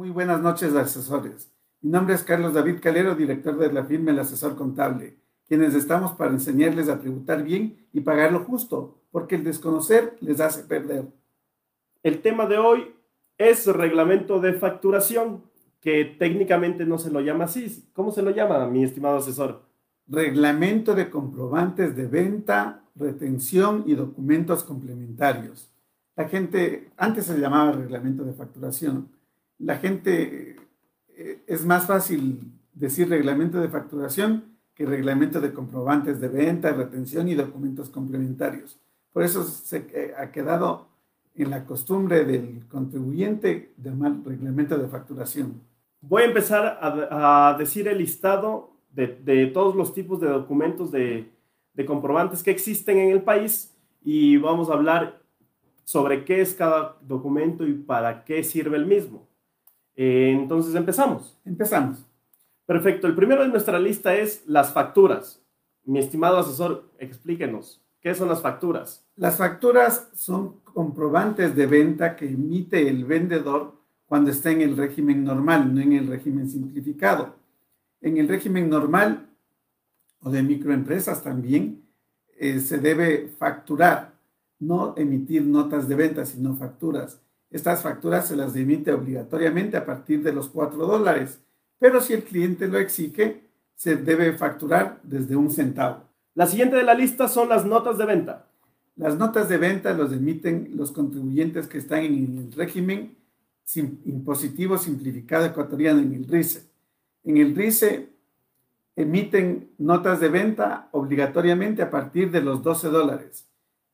Muy 0.00 0.08
buenas 0.08 0.40
noches, 0.40 0.74
asesores. 0.74 1.52
Mi 1.82 1.90
nombre 1.90 2.14
es 2.14 2.22
Carlos 2.22 2.54
David 2.54 2.80
Calero, 2.80 3.14
director 3.14 3.58
de 3.58 3.70
la 3.70 3.84
firma 3.84 4.12
El 4.12 4.20
Asesor 4.20 4.56
Contable, 4.56 5.18
quienes 5.46 5.74
estamos 5.74 6.12
para 6.12 6.30
enseñarles 6.30 6.88
a 6.88 6.98
tributar 6.98 7.44
bien 7.44 7.86
y 7.92 8.00
pagar 8.00 8.32
lo 8.32 8.38
justo, 8.40 8.96
porque 9.10 9.34
el 9.34 9.44
desconocer 9.44 10.16
les 10.22 10.40
hace 10.40 10.62
perder. 10.62 11.04
El 12.02 12.22
tema 12.22 12.46
de 12.46 12.56
hoy 12.56 12.94
es 13.36 13.66
reglamento 13.66 14.40
de 14.40 14.54
facturación, 14.54 15.42
que 15.82 16.06
técnicamente 16.18 16.86
no 16.86 16.96
se 16.96 17.10
lo 17.10 17.20
llama 17.20 17.44
así. 17.44 17.84
¿Cómo 17.92 18.10
se 18.10 18.22
lo 18.22 18.30
llama, 18.30 18.66
mi 18.68 18.82
estimado 18.82 19.18
asesor? 19.18 19.60
Reglamento 20.06 20.94
de 20.94 21.10
comprobantes 21.10 21.94
de 21.94 22.06
venta, 22.06 22.84
retención 22.96 23.84
y 23.86 23.96
documentos 23.96 24.64
complementarios. 24.64 25.70
La 26.16 26.26
gente, 26.26 26.88
antes 26.96 27.26
se 27.26 27.38
llamaba 27.38 27.72
reglamento 27.72 28.24
de 28.24 28.32
facturación, 28.32 29.19
la 29.60 29.76
gente 29.76 30.56
eh, 31.16 31.42
es 31.46 31.64
más 31.64 31.86
fácil 31.86 32.52
decir 32.74 33.08
reglamento 33.08 33.60
de 33.60 33.68
facturación 33.68 34.56
que 34.74 34.86
reglamento 34.86 35.40
de 35.40 35.52
comprobantes 35.52 36.20
de 36.20 36.28
venta, 36.28 36.72
retención 36.72 37.28
y 37.28 37.34
documentos 37.34 37.90
complementarios. 37.90 38.80
Por 39.12 39.22
eso 39.22 39.44
se 39.44 39.86
eh, 39.92 40.14
ha 40.18 40.32
quedado 40.32 40.88
en 41.34 41.50
la 41.50 41.64
costumbre 41.64 42.24
del 42.24 42.66
contribuyente 42.68 43.74
llamar 43.76 44.14
reglamento 44.24 44.78
de 44.78 44.88
facturación. 44.88 45.60
Voy 46.00 46.22
a 46.22 46.26
empezar 46.26 46.78
a, 46.80 47.54
decir 47.58 47.86
el 47.86 47.98
listado 47.98 48.72
de, 48.90 49.50
todos 49.52 49.76
los 49.76 49.92
tipos 49.92 50.18
de 50.20 50.28
documentos 50.28 50.90
de, 50.90 51.30
de 51.74 51.84
comprobantes 51.84 52.42
que 52.42 52.50
existen 52.50 52.98
en 52.98 53.10
el 53.10 53.22
país 53.22 53.76
y 54.02 54.38
vamos 54.38 54.70
a 54.70 54.74
hablar 54.74 55.20
sobre 55.84 56.24
qué 56.24 56.40
es 56.40 56.54
cada 56.54 56.96
documento 57.02 57.66
y 57.66 57.74
para 57.74 58.24
qué 58.24 58.42
sirve 58.42 58.78
el 58.78 58.86
mismo. 58.86 59.29
Eh, 60.02 60.30
entonces 60.32 60.74
empezamos. 60.74 61.36
Empezamos. 61.44 61.98
Perfecto. 62.64 63.06
El 63.06 63.14
primero 63.14 63.42
de 63.42 63.50
nuestra 63.50 63.78
lista 63.78 64.14
es 64.14 64.42
las 64.46 64.72
facturas. 64.72 65.42
Mi 65.84 65.98
estimado 65.98 66.38
asesor, 66.38 66.88
explíquenos, 66.98 67.82
¿qué 68.00 68.14
son 68.14 68.30
las 68.30 68.40
facturas? 68.40 69.04
Las 69.16 69.36
facturas 69.36 70.08
son 70.14 70.60
comprobantes 70.64 71.54
de 71.54 71.66
venta 71.66 72.16
que 72.16 72.30
emite 72.30 72.88
el 72.88 73.04
vendedor 73.04 73.74
cuando 74.06 74.30
está 74.30 74.50
en 74.50 74.62
el 74.62 74.74
régimen 74.74 75.22
normal, 75.22 75.74
no 75.74 75.82
en 75.82 75.92
el 75.92 76.06
régimen 76.06 76.48
simplificado. 76.48 77.34
En 78.00 78.16
el 78.16 78.26
régimen 78.26 78.70
normal 78.70 79.28
o 80.22 80.30
de 80.30 80.42
microempresas 80.42 81.22
también 81.22 81.82
eh, 82.38 82.60
se 82.60 82.78
debe 82.78 83.28
facturar, 83.38 84.14
no 84.60 84.94
emitir 84.96 85.42
notas 85.42 85.86
de 85.88 85.94
venta, 85.94 86.24
sino 86.24 86.56
facturas. 86.56 87.20
Estas 87.50 87.82
facturas 87.82 88.28
se 88.28 88.36
las 88.36 88.54
emite 88.54 88.92
obligatoriamente 88.92 89.76
a 89.76 89.84
partir 89.84 90.22
de 90.22 90.32
los 90.32 90.48
4 90.48 90.86
dólares, 90.86 91.40
pero 91.78 92.00
si 92.00 92.12
el 92.12 92.22
cliente 92.22 92.68
lo 92.68 92.78
exige, 92.78 93.48
se 93.74 93.96
debe 93.96 94.32
facturar 94.34 95.00
desde 95.02 95.34
un 95.34 95.50
centavo. 95.50 96.04
La 96.34 96.46
siguiente 96.46 96.76
de 96.76 96.84
la 96.84 96.94
lista 96.94 97.26
son 97.26 97.48
las 97.48 97.64
notas 97.64 97.98
de 97.98 98.06
venta. 98.06 98.46
Las 98.96 99.16
notas 99.16 99.48
de 99.48 99.56
venta 99.56 99.94
los 99.94 100.12
emiten 100.12 100.72
los 100.76 100.92
contribuyentes 100.92 101.66
que 101.66 101.78
están 101.78 102.00
en 102.00 102.38
el 102.38 102.52
régimen 102.52 103.16
impositivo 104.04 104.78
simplificado 104.78 105.46
ecuatoriano, 105.46 106.00
en 106.00 106.14
el 106.14 106.24
RICE. 106.28 106.62
En 107.24 107.36
el 107.36 107.54
RICE 107.54 108.10
emiten 108.96 109.70
notas 109.78 110.20
de 110.20 110.28
venta 110.28 110.88
obligatoriamente 110.92 111.82
a 111.82 111.90
partir 111.90 112.30
de 112.30 112.42
los 112.42 112.62
12 112.62 112.88
dólares, 112.88 113.48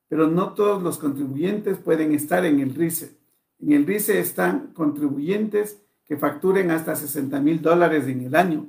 pero 0.09 0.27
no 0.27 0.53
todos 0.53 0.83
los 0.83 0.97
contribuyentes 0.97 1.77
pueden 1.77 2.13
estar 2.13 2.45
en 2.45 2.59
el 2.59 2.75
RICE. 2.75 3.16
En 3.59 3.71
el 3.71 3.85
RICE 3.85 4.19
están 4.19 4.73
contribuyentes 4.73 5.83
que 6.05 6.17
facturen 6.17 6.71
hasta 6.71 6.95
60 6.95 7.39
mil 7.39 7.61
dólares 7.61 8.07
en 8.07 8.21
el 8.21 8.35
año, 8.35 8.67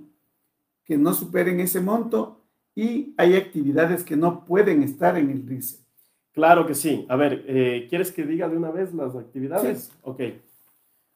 que 0.84 0.96
no 0.96 1.14
superen 1.14 1.60
ese 1.60 1.80
monto 1.80 2.42
y 2.74 3.14
hay 3.16 3.36
actividades 3.36 4.04
que 4.04 4.16
no 4.16 4.44
pueden 4.44 4.82
estar 4.82 5.16
en 5.16 5.30
el 5.30 5.46
RICE. 5.46 5.84
Claro 6.32 6.66
que 6.66 6.74
sí. 6.74 7.06
A 7.08 7.16
ver, 7.16 7.44
eh, 7.46 7.86
¿quieres 7.88 8.12
que 8.12 8.24
diga 8.24 8.48
de 8.48 8.56
una 8.56 8.70
vez 8.70 8.94
las 8.94 9.16
actividades? 9.16 9.84
Sí. 9.84 9.92
Ok. 10.02 10.20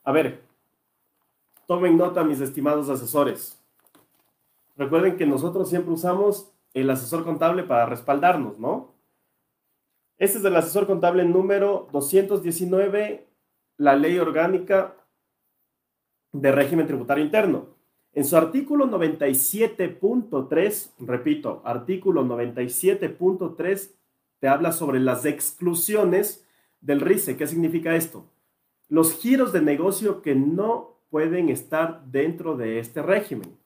A 0.04 0.12
ver, 0.12 0.42
tomen 1.66 1.96
nota 1.96 2.25
mis 2.25 2.41
estimados 2.41 2.88
asesores. 2.88 3.58
Recuerden 4.76 5.16
que 5.16 5.26
nosotros 5.26 5.69
siempre 5.69 5.92
usamos 5.92 6.52
el 6.75 6.91
asesor 6.91 7.25
contable 7.25 7.62
para 7.62 7.86
respaldarnos, 7.86 8.58
¿no? 8.58 8.94
Este 10.19 10.38
es 10.38 10.44
el 10.44 10.56
asesor 10.56 10.86
contable 10.86 11.25
número 11.25 11.88
219 11.92 13.31
la 13.76 13.96
ley 13.96 14.18
orgánica 14.18 14.96
de 16.32 16.52
régimen 16.52 16.86
tributario 16.86 17.24
interno. 17.24 17.68
En 18.14 18.24
su 18.24 18.36
artículo 18.36 18.86
97.3, 18.86 20.90
repito, 20.98 21.62
artículo 21.64 22.24
97.3 22.24 23.90
te 24.38 24.48
habla 24.48 24.72
sobre 24.72 25.00
las 25.00 25.24
exclusiones 25.24 26.46
del 26.80 27.00
RICE. 27.00 27.36
¿Qué 27.36 27.46
significa 27.46 27.96
esto? 27.96 28.26
Los 28.88 29.14
giros 29.14 29.52
de 29.52 29.62
negocio 29.62 30.20
que 30.20 30.34
no 30.34 30.98
pueden 31.10 31.48
estar 31.48 32.04
dentro 32.06 32.56
de 32.56 32.78
este 32.78 33.02
régimen. 33.02 33.56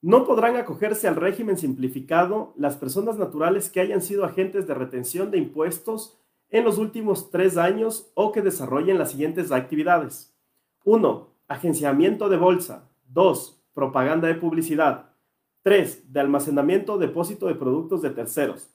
No 0.00 0.26
podrán 0.26 0.56
acogerse 0.56 1.06
al 1.06 1.14
régimen 1.14 1.56
simplificado 1.56 2.52
las 2.56 2.76
personas 2.76 3.18
naturales 3.18 3.70
que 3.70 3.80
hayan 3.80 4.02
sido 4.02 4.24
agentes 4.24 4.66
de 4.66 4.74
retención 4.74 5.30
de 5.30 5.38
impuestos 5.38 6.18
en 6.52 6.64
los 6.64 6.78
últimos 6.78 7.30
tres 7.30 7.56
años 7.56 8.12
o 8.14 8.30
que 8.30 8.42
desarrollen 8.42 8.98
las 8.98 9.10
siguientes 9.10 9.50
actividades. 9.50 10.36
1. 10.84 11.28
Agenciamiento 11.48 12.28
de 12.28 12.36
bolsa. 12.36 12.90
2. 13.08 13.64
Propaganda 13.72 14.28
de 14.28 14.34
publicidad. 14.34 15.10
3. 15.62 16.12
De 16.12 16.20
almacenamiento 16.20 16.94
o 16.94 16.98
depósito 16.98 17.46
de 17.46 17.54
productos 17.54 18.02
de 18.02 18.10
terceros. 18.10 18.70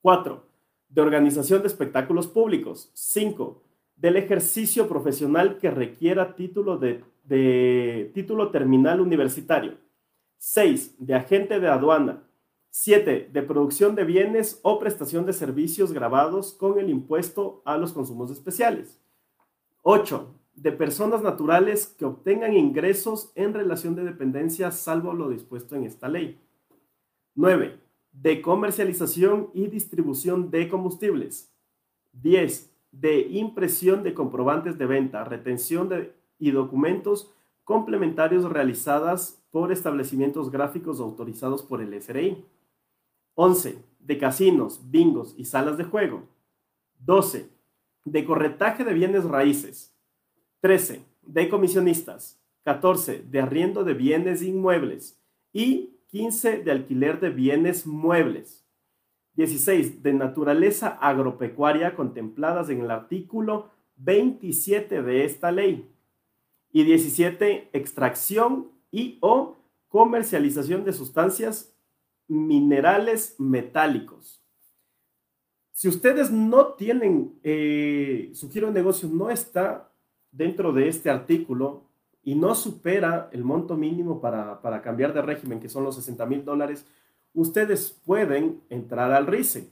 4. 0.00 0.42
De 0.88 1.00
organización 1.02 1.60
de 1.60 1.68
espectáculos 1.68 2.26
públicos. 2.26 2.90
5. 2.94 3.62
Del 3.94 4.16
ejercicio 4.16 4.88
profesional 4.88 5.58
que 5.58 5.70
requiera 5.70 6.34
título, 6.34 6.78
de, 6.78 8.10
título 8.14 8.50
terminal 8.50 9.02
universitario. 9.02 9.74
6. 10.38 10.96
De 10.98 11.14
agente 11.14 11.60
de 11.60 11.68
aduana. 11.68 12.22
7. 12.74 13.28
De 13.30 13.42
producción 13.42 13.94
de 13.94 14.04
bienes 14.04 14.58
o 14.62 14.78
prestación 14.78 15.26
de 15.26 15.34
servicios 15.34 15.92
grabados 15.92 16.54
con 16.54 16.78
el 16.78 16.88
impuesto 16.88 17.60
a 17.66 17.76
los 17.76 17.92
consumos 17.92 18.30
especiales. 18.30 18.98
8. 19.82 20.34
De 20.54 20.72
personas 20.72 21.22
naturales 21.22 21.86
que 21.86 22.06
obtengan 22.06 22.54
ingresos 22.54 23.30
en 23.34 23.52
relación 23.52 23.94
de 23.94 24.04
dependencia 24.04 24.70
salvo 24.70 25.12
lo 25.12 25.28
dispuesto 25.28 25.76
en 25.76 25.84
esta 25.84 26.08
ley. 26.08 26.40
9. 27.34 27.78
De 28.10 28.40
comercialización 28.40 29.50
y 29.52 29.66
distribución 29.66 30.50
de 30.50 30.70
combustibles. 30.70 31.52
10. 32.14 32.72
De 32.90 33.20
impresión 33.20 34.02
de 34.02 34.14
comprobantes 34.14 34.78
de 34.78 34.86
venta, 34.86 35.24
retención 35.24 35.90
de, 35.90 36.14
y 36.38 36.52
documentos 36.52 37.34
complementarios 37.64 38.50
realizadas 38.50 39.44
por 39.50 39.72
establecimientos 39.72 40.50
gráficos 40.50 41.00
autorizados 41.00 41.62
por 41.62 41.82
el 41.82 41.92
SRI. 42.00 42.46
11. 43.34 43.78
De 44.00 44.18
casinos, 44.18 44.80
bingos 44.90 45.34
y 45.36 45.44
salas 45.44 45.78
de 45.78 45.84
juego. 45.84 46.28
12. 47.00 47.48
De 48.04 48.24
corretaje 48.24 48.84
de 48.84 48.94
bienes 48.94 49.24
raíces. 49.24 49.94
13. 50.60 51.04
De 51.22 51.48
comisionistas. 51.48 52.40
14. 52.64 53.22
De 53.22 53.40
arriendo 53.40 53.84
de 53.84 53.94
bienes 53.94 54.42
inmuebles. 54.42 55.20
Y 55.52 55.98
15. 56.08 56.62
De 56.62 56.70
alquiler 56.70 57.20
de 57.20 57.30
bienes 57.30 57.86
muebles. 57.86 58.64
16. 59.34 60.02
De 60.02 60.12
naturaleza 60.12 60.88
agropecuaria 61.00 61.94
contempladas 61.94 62.68
en 62.68 62.80
el 62.80 62.90
artículo 62.90 63.70
27 63.96 65.02
de 65.02 65.24
esta 65.24 65.52
ley. 65.52 65.88
Y 66.72 66.84
17. 66.84 67.70
Extracción 67.72 68.70
y 68.90 69.18
o 69.20 69.56
comercialización 69.88 70.84
de 70.84 70.92
sustancias 70.92 71.71
minerales 72.32 73.36
metálicos. 73.38 74.42
Si 75.72 75.88
ustedes 75.88 76.30
no 76.30 76.74
tienen, 76.74 77.38
eh, 77.42 78.30
su 78.34 78.50
giro 78.50 78.68
de 78.68 78.72
negocio 78.72 79.08
no 79.08 79.30
está 79.30 79.90
dentro 80.30 80.72
de 80.72 80.88
este 80.88 81.10
artículo 81.10 81.84
y 82.22 82.34
no 82.34 82.54
supera 82.54 83.28
el 83.32 83.44
monto 83.44 83.76
mínimo 83.76 84.20
para, 84.20 84.82
cambiar 84.82 85.12
de 85.12 85.22
régimen, 85.22 85.60
que 85.60 85.68
son 85.68 85.84
los 85.84 85.96
60 85.96 86.24
mil 86.26 86.44
dólares, 86.44 86.86
ustedes 87.34 87.90
pueden 88.04 88.62
entrar 88.70 89.12
al 89.12 89.26
RICE. 89.26 89.70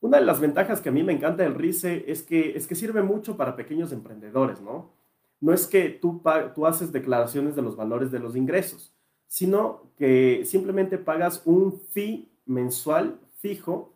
Una 0.00 0.18
de 0.18 0.24
las 0.24 0.38
ventajas 0.38 0.80
que 0.80 0.90
a 0.90 0.92
mí 0.92 1.02
me 1.02 1.12
encanta 1.12 1.42
del 1.42 1.54
RICE 1.54 2.04
es 2.06 2.22
que, 2.22 2.56
es 2.56 2.66
que 2.66 2.74
sirve 2.74 3.02
mucho 3.02 3.36
para 3.36 3.56
pequeños 3.56 3.90
emprendedores, 3.90 4.60
¿no? 4.60 4.92
No 5.40 5.52
es 5.52 5.66
que 5.66 5.88
tú, 5.88 6.22
tú 6.54 6.66
haces 6.66 6.92
declaraciones 6.92 7.56
de 7.56 7.62
los 7.62 7.76
valores 7.76 8.10
de 8.10 8.18
los 8.18 8.36
ingresos 8.36 8.92
sino 9.28 9.92
que 9.96 10.42
simplemente 10.44 10.98
pagas 10.98 11.42
un 11.44 11.80
fee 11.92 12.32
mensual 12.46 13.20
fijo 13.36 13.94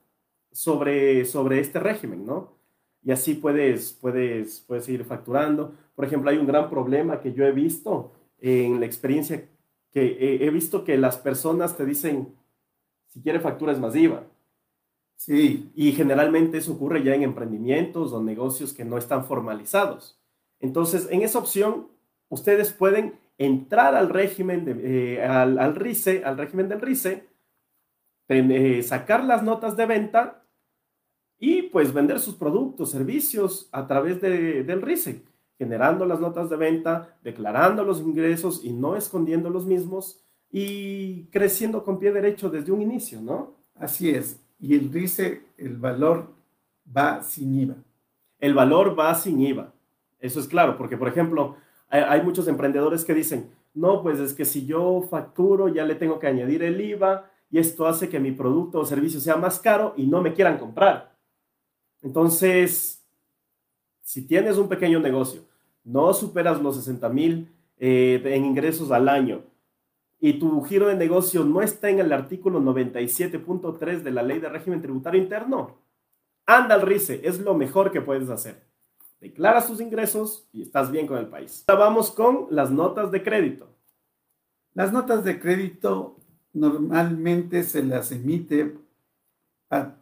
sobre, 0.53 1.25
sobre 1.25 1.59
este 1.59 1.81
régimen, 1.81 2.25
¿no? 2.25 2.53
Y 3.03 3.11
así 3.11 3.35
puedes, 3.35 3.95
puedes, 3.95 4.61
puedes 4.61 4.89
ir 4.89 5.05
facturando. 5.05 5.75
por 5.97 6.05
ejemplo, 6.05 6.31
hay 6.31 6.37
un 6.37 6.47
gran 6.47 6.71
problema 6.71 7.21
que 7.21 7.33
yo 7.33 7.45
he 7.45 7.53
visto 7.53 8.13
en 8.39 8.79
la 8.79 8.87
experiencia 8.87 9.49
que 9.93 10.39
he, 10.41 10.51
visto 10.51 10.85
que 10.85 10.97
las 10.97 11.19
personas 11.19 11.77
te 11.77 11.85
dicen, 11.85 12.35
si 13.09 13.21
quiere 13.21 13.41
factura 13.41 13.73
es 13.73 13.79
masiva. 13.79 14.25
Sí. 15.17 15.71
Y 15.75 15.93
generalmente 15.93 16.59
eso 16.59 16.73
ocurre 16.73 17.05
ya 17.05 17.15
en 17.15 17.23
emprendimientos 17.23 18.13
o 18.13 18.23
negocios 18.23 18.73
que 18.73 18.85
no 18.85 18.97
están 18.97 19.27
formalizados. 19.27 20.19
Entonces, 20.61 21.09
en 21.11 21.23
esa 21.23 21.39
opción, 21.39 21.89
ustedes 22.29 22.73
pueden 22.73 23.21
entrar 23.45 23.95
al 23.95 24.09
régimen, 24.09 24.65
de, 24.65 25.17
eh, 25.17 25.25
al, 25.25 25.75
RICE, 25.75 26.25
al 26.25 26.39
régimen 26.39 26.69
del 26.69 26.81
RICE, 26.81 27.29
eh, 28.29 28.83
sacar 28.83 29.25
las 29.25 29.43
notas 29.43 29.77
de 29.77 29.87
venta 29.87 30.45
y 31.39 31.63
pues 31.63 31.93
vender 31.93 32.21
sus 32.21 32.37
productos, 32.37 32.91
servicios 32.91 33.69
a 33.73 33.87
través 33.87 34.21
del 34.21 34.81
RICE, 34.81 35.23
generando 35.59 36.07
las 36.07 36.21
notas 36.21 36.49
de 36.49 36.57
venta, 36.57 37.17
declarando 37.23 37.85
los 37.85 38.01
ingresos 38.01 38.65
y 38.65 38.73
no 38.73 38.97
escondiendo 38.97 39.51
los 39.51 39.67
mismos 39.67 40.23
y 40.51 41.25
creciendo 41.27 41.83
con 41.83 41.99
pie 41.99 42.13
derecho 42.13 42.49
desde 42.49 42.71
un 42.73 42.81
inicio, 42.81 43.21
¿no? 43.21 43.55
Así 43.75 44.11
es. 44.11 44.41
Y 44.61 44.75
el 44.75 44.93
RICE, 44.93 45.43
el 45.59 45.77
valor 45.77 46.33
va 46.97 47.23
sin 47.23 47.59
IVA. 47.59 47.77
El 48.39 48.55
valor 48.55 48.99
va 48.99 49.15
sin 49.15 49.41
IVA. 49.41 49.73
Eso 50.21 50.39
es 50.39 50.47
claro, 50.47 50.79
porque 50.79 50.97
por 50.97 51.09
ejemplo, 51.09 51.57
hay, 51.93 52.23
muchos 52.23 52.49
emprendedores 52.49 53.05
que 53.05 53.13
dicen, 53.13 53.51
no, 53.75 54.03
pues 54.03 54.19
es 54.19 54.33
que 54.33 54.47
si 54.47 54.65
yo 54.65 55.07
facturo 55.11 55.69
ya 55.69 55.85
le 55.85 55.95
tengo 55.95 56.19
que 56.19 56.27
añadir 56.27 56.63
el 56.63 56.81
IVA 56.81 57.31
y 57.51 57.59
esto 57.59 57.87
hace 57.87 58.09
que 58.09 58.19
mi 58.19 58.33
producto 58.33 58.81
o 58.81 58.87
servicio 58.87 59.21
sea 59.21 59.37
más 59.37 59.61
caro 59.61 59.93
y 59.97 60.07
no 60.07 60.23
me 60.23 60.33
quieran 60.33 60.59
comprar. 60.59 61.15
Entonces, 62.01 63.05
si 64.01 64.27
tienes 64.27 64.57
un 64.57 64.69
pequeño 64.69 65.01
negocio, 65.01 65.43
no 65.85 66.15
superas 66.15 66.63
los 66.63 66.77
60 66.77 67.09
mil 67.11 67.49
eh, 67.79 68.23
en 68.25 68.47
ingresos 68.47 68.91
al 68.91 69.09
año 69.09 69.43
y 70.19 70.35
tu 70.35 70.63
giro 70.63 70.87
de 70.87 70.97
negocio 70.97 71.45
no 71.45 71.61
está 71.61 71.91
en 71.91 71.99
el 71.99 72.13
artículo 72.13 72.61
97.3 72.61 74.03
de 74.03 74.11
la 74.11 74.23
ley 74.23 74.39
de 74.39 74.49
régimen 74.49 74.81
tributario 74.81 75.21
interno, 75.21 75.77
anda 76.47 76.75
al 76.75 76.83
RICE, 76.83 77.21
es 77.25 77.41
lo 77.41 77.55
mejor 77.55 77.91
que 77.93 78.01
puedes 78.01 78.31
hacer 78.31 78.72
declaras 79.23 79.69
tus 79.69 79.81
ingresos 79.81 80.49
y 80.53 80.63
estás 80.63 80.91
bien 80.91 81.07
con 81.07 81.17
el 81.17 81.29
país. 81.29 81.63
Ahora 81.69 81.85
vamos 81.85 82.11
con 82.11 82.49
las 82.51 82.73
notas 82.73 83.13
de 83.13 83.23
crédito. 83.23 83.69
Las 84.75 84.93
notas 84.93 85.23
de 85.23 85.39
crédito 85.39 86.17
normalmente 86.53 87.63
se 87.63 87.85
las 87.85 88.11
emite 88.11 88.77
a, 89.71 89.95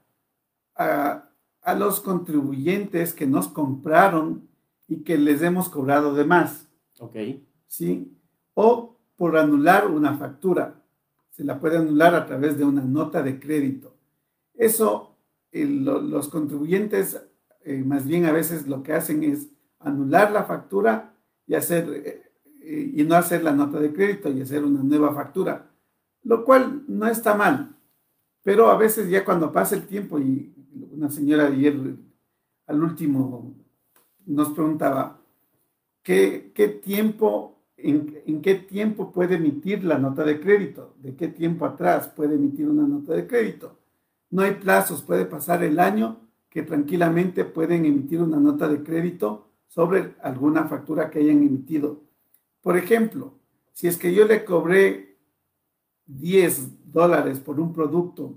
los 1.76 2.00
contribuyentes 2.00 3.12
que 3.12 3.26
nos 3.26 3.48
compraron 3.48 4.48
y 4.88 5.02
que 5.02 5.18
les 5.18 5.42
hemos 5.42 5.68
cobrado 5.68 6.14
de 6.14 6.24
más. 6.24 6.66
Ok. 6.98 7.16
¿Sí? 7.66 8.16
O 8.54 8.96
por 9.16 9.36
anular 9.36 9.86
una 9.86 10.16
factura. 10.16 10.82
Se 11.28 11.44
la 11.44 11.60
puede 11.60 11.76
anular 11.76 12.14
a 12.14 12.24
través 12.24 12.56
de 12.56 12.64
una 12.64 12.82
nota 12.82 13.22
de 13.22 13.38
crédito. 13.38 13.94
Eso, 14.54 15.14
los 15.52 16.28
contribuyentes 16.28 17.20
eh, 17.62 17.82
más 17.84 18.06
bien 18.06 18.24
a 18.24 18.32
veces 18.32 18.66
lo 18.66 18.82
que 18.82 18.94
hacen 18.94 19.22
es 19.22 19.48
anular 19.80 20.30
la 20.32 20.44
factura 20.44 21.14
y, 21.46 21.54
hacer, 21.54 21.88
eh, 21.90 22.22
eh, 22.62 22.92
y 22.94 23.04
no 23.04 23.14
hacer 23.16 23.42
la 23.42 23.52
nota 23.52 23.78
de 23.78 23.92
crédito 23.92 24.30
y 24.30 24.40
hacer 24.40 24.64
una 24.64 24.82
nueva 24.82 25.14
factura, 25.14 25.70
lo 26.22 26.44
cual 26.44 26.84
no 26.88 27.06
está 27.06 27.34
mal, 27.34 27.76
pero 28.42 28.70
a 28.70 28.76
veces 28.76 29.10
ya 29.10 29.24
cuando 29.24 29.52
pasa 29.52 29.74
el 29.74 29.86
tiempo 29.86 30.18
y 30.18 30.54
una 30.92 31.10
señora 31.10 31.46
ayer 31.46 31.76
al 32.66 32.82
último 32.82 33.54
nos 34.26 34.50
preguntaba, 34.50 35.20
¿qué, 36.02 36.52
qué 36.54 36.68
tiempo, 36.68 37.62
en, 37.76 38.22
en, 38.26 38.40
qué 38.40 38.54
tiempo 38.54 39.12
puede 39.12 39.36
emitir 39.36 39.84
la 39.84 39.98
nota 39.98 40.24
de 40.24 40.40
crédito? 40.40 40.94
¿De 40.98 41.14
qué 41.14 41.28
tiempo 41.28 41.66
atrás 41.66 42.08
puede 42.08 42.36
emitir 42.36 42.68
una 42.68 42.86
nota 42.86 43.12
de 43.12 43.26
crédito? 43.26 43.78
No 44.30 44.42
hay 44.42 44.54
plazos, 44.54 45.02
puede 45.02 45.26
pasar 45.26 45.62
el 45.62 45.78
año 45.80 46.29
que 46.50 46.62
tranquilamente 46.62 47.44
pueden 47.44 47.86
emitir 47.86 48.20
una 48.20 48.38
nota 48.38 48.68
de 48.68 48.82
crédito 48.82 49.46
sobre 49.68 50.16
alguna 50.20 50.64
factura 50.64 51.08
que 51.08 51.20
hayan 51.20 51.38
emitido. 51.38 52.02
Por 52.60 52.76
ejemplo, 52.76 53.34
si 53.72 53.86
es 53.86 53.96
que 53.96 54.12
yo 54.12 54.26
le 54.26 54.44
cobré 54.44 55.16
10 56.06 56.92
dólares 56.92 57.38
por 57.38 57.60
un 57.60 57.72
producto 57.72 58.34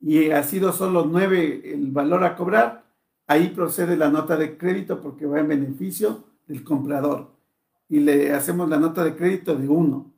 y 0.00 0.30
ha 0.30 0.42
sido 0.42 0.72
solo 0.72 1.04
9 1.04 1.74
el 1.74 1.92
valor 1.92 2.24
a 2.24 2.34
cobrar, 2.34 2.84
ahí 3.26 3.50
procede 3.50 3.96
la 3.96 4.08
nota 4.08 4.36
de 4.36 4.56
crédito 4.56 5.00
porque 5.00 5.26
va 5.26 5.38
en 5.38 5.48
beneficio 5.48 6.24
del 6.48 6.64
comprador. 6.64 7.30
Y 7.88 8.00
le 8.00 8.32
hacemos 8.32 8.70
la 8.70 8.78
nota 8.78 9.04
de 9.04 9.14
crédito 9.14 9.54
de 9.54 9.68
1 9.68 10.12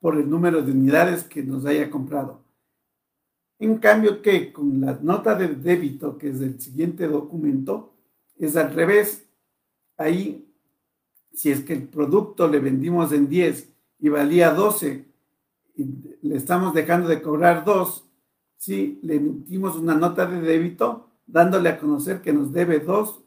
por 0.00 0.16
el 0.16 0.30
número 0.30 0.62
de 0.62 0.70
unidades 0.70 1.24
que 1.24 1.42
nos 1.42 1.66
haya 1.66 1.90
comprado. 1.90 2.44
En 3.58 3.78
cambio 3.78 4.22
que 4.22 4.52
con 4.52 4.80
la 4.80 4.98
nota 5.02 5.34
de 5.34 5.48
débito, 5.48 6.16
que 6.16 6.30
es 6.30 6.40
el 6.40 6.60
siguiente 6.60 7.08
documento, 7.08 7.94
es 8.36 8.56
al 8.56 8.72
revés. 8.72 9.26
Ahí, 9.96 10.48
si 11.32 11.50
es 11.50 11.60
que 11.62 11.72
el 11.72 11.88
producto 11.88 12.46
le 12.46 12.60
vendimos 12.60 13.12
en 13.12 13.28
10 13.28 13.68
y 13.98 14.08
valía 14.08 14.52
12 14.52 15.04
y 15.74 15.84
le 16.22 16.36
estamos 16.36 16.72
dejando 16.72 17.08
de 17.08 17.20
cobrar 17.20 17.64
2, 17.64 18.08
sí, 18.56 19.00
le 19.02 19.16
emitimos 19.16 19.76
una 19.76 19.94
nota 19.94 20.26
de 20.26 20.40
débito 20.40 21.10
dándole 21.26 21.68
a 21.68 21.78
conocer 21.78 22.20
que 22.22 22.32
nos 22.32 22.52
debe 22.52 22.78
2 22.78 23.20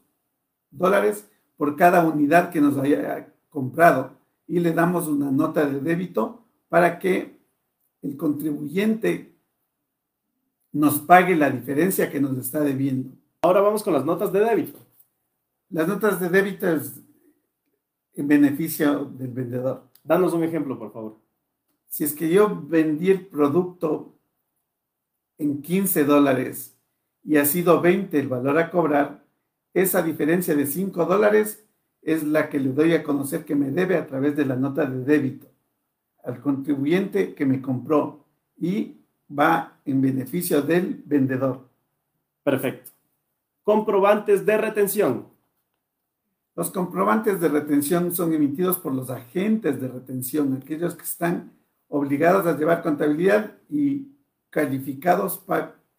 dólares 0.70 1.28
por 1.56 1.76
cada 1.76 2.06
unidad 2.06 2.50
que 2.50 2.60
nos 2.60 2.78
haya 2.78 3.32
comprado 3.50 4.12
y 4.46 4.60
le 4.60 4.72
damos 4.72 5.08
una 5.08 5.30
nota 5.30 5.66
de 5.66 5.80
débito 5.80 6.42
para 6.68 6.98
que 6.98 7.38
el 8.00 8.16
contribuyente 8.16 9.31
nos 10.72 11.00
pague 11.00 11.36
la 11.36 11.50
diferencia 11.50 12.10
que 12.10 12.20
nos 12.20 12.36
está 12.38 12.60
debiendo. 12.60 13.10
Ahora 13.42 13.60
vamos 13.60 13.82
con 13.82 13.92
las 13.92 14.04
notas 14.04 14.32
de 14.32 14.40
débito. 14.40 14.78
Las 15.70 15.86
notas 15.86 16.18
de 16.20 16.28
débito 16.28 16.68
es 16.68 17.00
en 18.14 18.28
beneficio 18.28 19.04
del 19.04 19.32
vendedor. 19.32 19.88
Danos 20.02 20.32
un 20.32 20.44
ejemplo, 20.44 20.78
por 20.78 20.92
favor. 20.92 21.18
Si 21.88 22.04
es 22.04 22.14
que 22.14 22.28
yo 22.30 22.62
vendí 22.66 23.10
el 23.10 23.26
producto 23.26 24.14
en 25.38 25.60
15 25.60 26.04
dólares 26.04 26.76
y 27.24 27.36
ha 27.36 27.44
sido 27.44 27.80
20 27.80 28.18
el 28.18 28.28
valor 28.28 28.58
a 28.58 28.70
cobrar, 28.70 29.24
esa 29.74 30.02
diferencia 30.02 30.54
de 30.54 30.66
5 30.66 31.04
dólares 31.04 31.64
es 32.00 32.24
la 32.24 32.48
que 32.48 32.58
le 32.58 32.72
doy 32.72 32.94
a 32.94 33.02
conocer 33.02 33.44
que 33.44 33.54
me 33.54 33.70
debe 33.70 33.96
a 33.96 34.06
través 34.06 34.36
de 34.36 34.44
la 34.44 34.56
nota 34.56 34.86
de 34.86 35.04
débito 35.04 35.52
al 36.24 36.40
contribuyente 36.40 37.34
que 37.34 37.46
me 37.46 37.60
compró 37.60 38.24
y 38.56 39.01
va 39.38 39.78
en 39.84 40.00
beneficio 40.00 40.62
del 40.62 41.02
vendedor. 41.04 41.68
Perfecto. 42.42 42.90
Comprobantes 43.62 44.44
de 44.44 44.58
retención. 44.58 45.26
Los 46.54 46.70
comprobantes 46.70 47.40
de 47.40 47.48
retención 47.48 48.14
son 48.14 48.32
emitidos 48.32 48.78
por 48.78 48.92
los 48.94 49.08
agentes 49.08 49.80
de 49.80 49.88
retención, 49.88 50.52
aquellos 50.60 50.94
que 50.94 51.04
están 51.04 51.52
obligados 51.88 52.46
a 52.46 52.56
llevar 52.56 52.82
contabilidad 52.82 53.52
y 53.70 54.08
calificados 54.50 55.42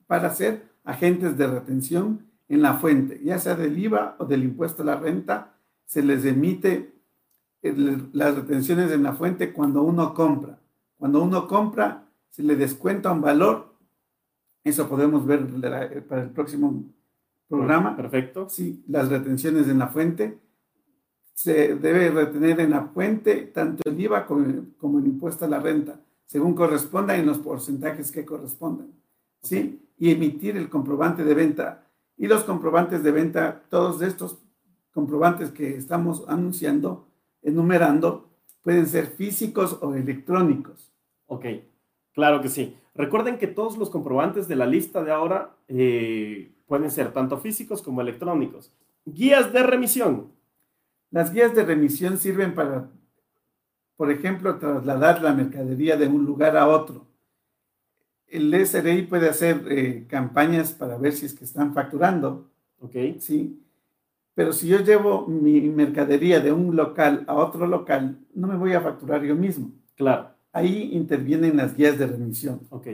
para 0.08 0.36
ser 0.36 0.64
agentes 0.84 1.38
de 1.38 1.48
retención 1.48 2.28
en 2.50 2.62
la 2.62 2.76
fuente, 2.76 3.20
ya 3.24 3.40
sea 3.40 3.56
del 3.56 3.78
IVA 3.80 4.16
o 4.20 4.26
del 4.26 4.44
impuesto 4.44 4.84
a 4.84 4.86
la 4.86 4.96
renta, 4.96 5.56
se 5.86 6.04
les 6.04 6.24
emite 6.26 6.94
las 7.62 8.36
retenciones 8.36 8.92
en 8.92 9.04
la 9.04 9.14
fuente 9.14 9.54
cuando 9.54 9.82
uno 9.84 10.14
compra. 10.14 10.60
Cuando 10.98 11.24
uno 11.24 11.48
compra, 11.48 12.03
se 12.34 12.42
le 12.42 12.56
descuenta 12.56 13.12
un 13.12 13.22
valor. 13.22 13.76
Eso 14.64 14.90
podemos 14.90 15.24
ver 15.26 15.46
para 16.08 16.24
el 16.24 16.32
próximo 16.32 16.84
programa. 17.48 17.96
Perfecto. 17.96 18.50
Sí, 18.50 18.84
las 18.88 19.08
retenciones 19.10 19.68
en 19.68 19.78
la 19.78 19.90
fuente. 19.90 20.40
Se 21.36 21.76
debe 21.76 22.10
retener 22.10 22.60
en 22.60 22.72
la 22.72 22.86
fuente 22.86 23.52
tanto 23.54 23.84
el 23.86 24.00
IVA 24.00 24.26
como, 24.26 24.98
el 25.00 25.06
impuesto 25.06 25.46
a 25.46 25.48
la 25.48 25.60
renta, 25.60 26.00
según 26.26 26.56
corresponda 26.56 27.16
en 27.16 27.28
los 27.28 27.38
porcentajes 27.38 28.12
que 28.12 28.26
correspondan. 28.26 28.88
¿Sí? 29.44 29.88
Y 30.00 30.10
emitir 30.10 30.58
el 30.58 30.70
comprobante 30.70 31.24
de 31.24 31.36
venta. 31.36 31.88
Y 32.18 32.26
los 32.26 32.44
comprobantes 32.46 33.04
de 33.04 33.12
venta, 33.12 33.64
todos 33.70 34.02
estos 34.02 34.40
comprobantes 34.92 35.52
que 35.52 35.76
estamos 35.76 36.26
anunciando, 36.28 37.08
enumerando, 37.44 38.28
pueden 38.64 38.88
ser 38.88 39.06
físicos 39.06 39.78
o 39.82 39.94
electrónicos. 39.94 40.92
Ok. 41.28 41.46
Claro 42.14 42.42
que 42.42 42.50
sí. 42.50 42.78
Recuerden 42.96 43.38
que 43.38 43.48
todos 43.48 43.78
los 43.78 43.90
comprobantes 43.90 44.48
de 44.48 44.56
la 44.56 44.66
lista 44.66 45.04
de 45.04 45.12
ahora 45.12 45.56
eh, 45.68 46.52
pueden 46.68 46.92
ser 46.92 47.12
tanto 47.12 47.40
físicos 47.40 47.82
como 47.82 48.02
electrónicos. 48.02 48.72
Guías 49.06 49.52
de 49.52 49.64
remisión. 49.64 50.32
Las 51.10 51.34
guías 51.34 51.54
de 51.56 51.66
remisión 51.66 52.18
sirven 52.18 52.54
para, 52.56 52.90
por 53.98 54.12
ejemplo, 54.12 54.58
trasladar 54.58 55.22
la 55.22 55.34
mercadería 55.34 55.98
de 55.98 56.08
un 56.08 56.26
lugar 56.26 56.56
a 56.56 56.68
otro. 56.68 57.08
El 58.28 58.54
SRI 58.54 59.04
puede 59.04 59.30
hacer 59.30 59.64
eh, 59.70 60.06
campañas 60.08 60.72
para 60.72 60.98
ver 60.98 61.14
si 61.14 61.26
es 61.26 61.34
que 61.34 61.46
están 61.46 61.74
facturando. 61.74 62.50
Ok. 62.80 62.96
Sí. 63.20 63.60
Pero 64.36 64.54
si 64.54 64.68
yo 64.68 64.80
llevo 64.80 65.28
mi 65.28 65.62
mercadería 65.70 66.40
de 66.40 66.52
un 66.52 66.76
local 66.76 67.24
a 67.28 67.36
otro 67.36 67.68
local, 67.68 68.18
no 68.34 68.48
me 68.48 68.56
voy 68.58 68.74
a 68.74 68.82
facturar 68.82 69.24
yo 69.24 69.36
mismo. 69.36 69.72
Claro. 69.96 70.33
Ahí 70.54 70.92
intervienen 70.94 71.58
las 71.58 71.76
guías 71.76 71.98
de 71.98 72.06
remisión. 72.06 72.62
Ok. 72.70 72.88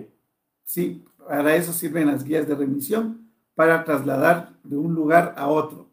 Sí, 0.63 1.05
para 1.27 1.55
eso 1.55 1.73
sirven 1.73 2.07
las 2.07 2.23
guías 2.23 2.47
de 2.47 2.55
remisión, 2.55 3.29
para 3.53 3.83
trasladar 3.83 4.53
de 4.63 4.77
un 4.77 4.95
lugar 4.95 5.35
a 5.37 5.47
otro. 5.49 5.87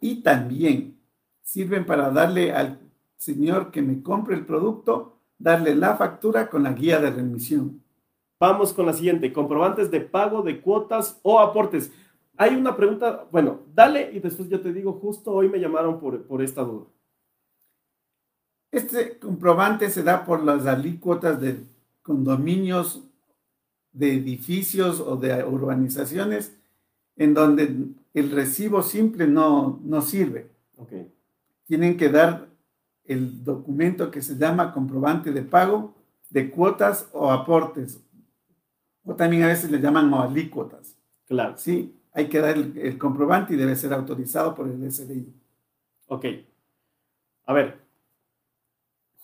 y 0.00 0.22
también 0.22 0.98
sirven 1.42 1.84
para 1.84 2.10
darle 2.10 2.52
al 2.52 2.78
señor 3.16 3.70
que 3.70 3.82
me 3.82 4.02
compre 4.02 4.34
el 4.34 4.46
producto, 4.46 5.18
darle 5.38 5.74
la 5.74 5.96
factura 5.96 6.48
con 6.48 6.62
la 6.62 6.72
guía 6.72 7.00
de 7.00 7.10
remisión. 7.10 7.82
Vamos 8.38 8.72
con 8.72 8.86
la 8.86 8.92
siguiente, 8.92 9.32
comprobantes 9.32 9.90
de 9.90 10.00
pago 10.00 10.42
de 10.42 10.60
cuotas 10.60 11.18
o 11.22 11.40
aportes. 11.40 11.92
Hay 12.36 12.54
una 12.54 12.76
pregunta, 12.76 13.26
bueno, 13.32 13.60
dale 13.74 14.10
y 14.12 14.20
después 14.20 14.48
yo 14.48 14.60
te 14.60 14.72
digo, 14.72 14.92
justo 14.92 15.32
hoy 15.32 15.48
me 15.48 15.58
llamaron 15.58 15.98
por, 15.98 16.26
por 16.26 16.42
esta 16.42 16.62
duda. 16.62 16.86
Este 18.76 19.18
comprobante 19.18 19.88
se 19.88 20.02
da 20.02 20.26
por 20.26 20.42
las 20.44 20.66
alícuotas 20.66 21.40
de 21.40 21.64
condominios, 22.02 23.02
de 23.90 24.12
edificios 24.12 25.00
o 25.00 25.16
de 25.16 25.42
urbanizaciones 25.42 26.54
en 27.16 27.32
donde 27.32 27.74
el 28.12 28.30
recibo 28.30 28.82
simple 28.82 29.26
no, 29.26 29.80
no 29.82 30.02
sirve. 30.02 30.50
Okay. 30.76 31.10
Tienen 31.64 31.96
que 31.96 32.10
dar 32.10 32.48
el 33.04 33.42
documento 33.42 34.10
que 34.10 34.20
se 34.20 34.36
llama 34.36 34.74
comprobante 34.74 35.32
de 35.32 35.40
pago 35.40 35.94
de 36.28 36.50
cuotas 36.50 37.08
o 37.14 37.32
aportes. 37.32 37.98
O 39.06 39.14
también 39.14 39.44
a 39.44 39.48
veces 39.48 39.70
le 39.70 39.80
llaman 39.80 40.12
alícuotas. 40.12 40.98
Claro. 41.26 41.56
Sí, 41.56 41.98
hay 42.12 42.28
que 42.28 42.40
dar 42.40 42.58
el, 42.58 42.98
comprobante 42.98 43.54
y 43.54 43.56
debe 43.56 43.74
ser 43.74 43.94
autorizado 43.94 44.54
por 44.54 44.68
el 44.68 44.92
SDI. 44.92 45.32
Ok. 46.08 46.26
A 47.46 47.54
ver, 47.54 47.85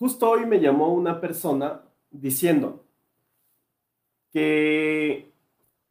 justo 0.03 0.29
hoy 0.29 0.45
me 0.45 0.59
llamó 0.59 0.93
una 0.93 1.21
persona 1.21 1.81
diciendo 2.11 2.83
que 4.33 5.31